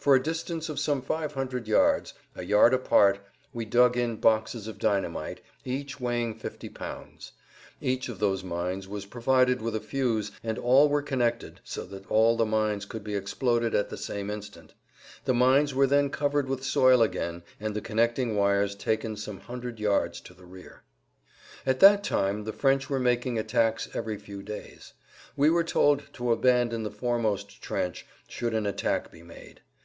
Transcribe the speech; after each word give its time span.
For 0.00 0.14
a 0.14 0.22
distance 0.22 0.70
of 0.70 0.78
some 0.80 1.02
500 1.02 1.68
yards, 1.68 2.14
a 2.34 2.42
yard 2.42 2.72
apart, 2.72 3.18
we 3.52 3.66
dug 3.66 3.98
in 3.98 4.16
boxes 4.16 4.66
of 4.66 4.78
dynamite, 4.78 5.42
each 5.62 6.00
weighing 6.00 6.34
50 6.38 6.70
pounds. 6.70 7.32
Each 7.82 8.08
of 8.08 8.18
those 8.18 8.42
mines 8.42 8.88
was 8.88 9.04
provided 9.04 9.60
with 9.60 9.76
a 9.76 9.80
fuse 9.80 10.32
and 10.42 10.56
all 10.58 10.88
were 10.88 11.02
connected 11.02 11.60
so 11.64 11.84
that 11.84 12.10
all 12.10 12.34
the 12.38 12.46
mines 12.46 12.86
could 12.86 13.04
be 13.04 13.14
exploded 13.14 13.74
at 13.74 13.90
the 13.90 13.98
same 13.98 14.30
instant. 14.30 14.72
The 15.26 15.34
mines 15.34 15.74
were 15.74 15.86
then 15.86 16.08
covered 16.08 16.48
with 16.48 16.64
soil 16.64 17.02
again 17.02 17.42
and 17.60 17.74
the 17.76 17.82
connecting 17.82 18.34
wires 18.34 18.74
taken 18.74 19.18
some 19.18 19.40
hundred 19.40 19.78
yards 19.78 20.22
to 20.22 20.32
the 20.32 20.46
rear. 20.46 20.80
At 21.66 21.80
that 21.80 22.02
time 22.02 22.44
the 22.44 22.54
French 22.54 22.88
were 22.88 23.00
making 23.00 23.38
attacks 23.38 23.90
every 23.92 24.16
few 24.16 24.42
days. 24.42 24.94
We 25.36 25.50
were 25.50 25.62
told 25.62 26.04
to 26.14 26.32
abandon 26.32 26.84
the 26.84 26.90
foremost 26.90 27.60
trench 27.62 28.06
should 28.26 28.54
an 28.54 28.64
attack 28.64 29.10
be 29.12 29.22
made. 29.22 29.60